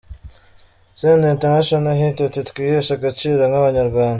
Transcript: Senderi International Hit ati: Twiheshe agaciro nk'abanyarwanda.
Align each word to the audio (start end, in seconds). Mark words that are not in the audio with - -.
Senderi 1.01 1.33
International 1.35 1.95
Hit 2.01 2.17
ati: 2.27 2.41
Twiheshe 2.49 2.91
agaciro 2.95 3.41
nk'abanyarwanda. 3.45 4.09